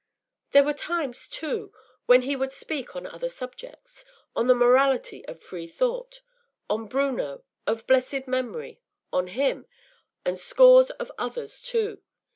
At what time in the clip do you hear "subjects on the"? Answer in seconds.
3.29-4.55